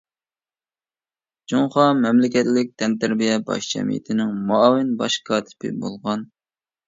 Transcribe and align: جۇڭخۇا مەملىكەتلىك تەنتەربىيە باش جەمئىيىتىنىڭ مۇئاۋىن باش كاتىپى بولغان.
جۇڭخۇا 1.51 1.83
مەملىكەتلىك 2.05 2.71
تەنتەربىيە 2.83 3.35
باش 3.49 3.69
جەمئىيىتىنىڭ 3.73 4.31
مۇئاۋىن 4.49 4.89
باش 5.03 5.19
كاتىپى 5.29 5.73
بولغان. 5.85 6.25